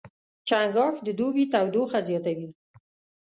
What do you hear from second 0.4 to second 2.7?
چنګاښ د دوبي تودوخه زیاتوي.